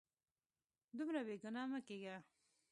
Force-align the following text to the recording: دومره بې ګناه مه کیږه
دومره 0.97 1.21
بې 1.27 1.35
ګناه 1.43 1.67
مه 1.71 1.79
کیږه 1.87 2.15